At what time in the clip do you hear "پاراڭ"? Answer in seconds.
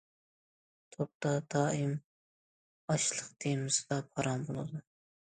4.15-4.47